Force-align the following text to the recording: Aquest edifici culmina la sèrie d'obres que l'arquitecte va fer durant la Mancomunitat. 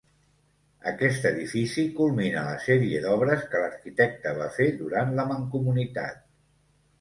Aquest 0.91 1.27
edifici 1.29 1.83
culmina 1.99 2.45
la 2.47 2.55
sèrie 2.63 3.01
d'obres 3.03 3.45
que 3.51 3.61
l'arquitecte 3.65 4.33
va 4.41 4.49
fer 4.57 4.69
durant 4.81 5.15
la 5.21 5.29
Mancomunitat. 5.35 6.27